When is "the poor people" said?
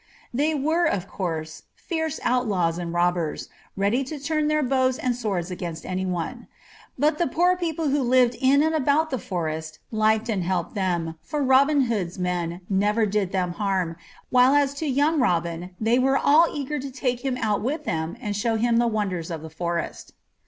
7.19-7.89